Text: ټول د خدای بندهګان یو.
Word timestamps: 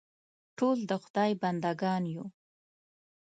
ټول 0.57 0.77
د 0.89 0.91
خدای 1.03 1.31
بندهګان 1.43 2.03
یو. 2.15 2.25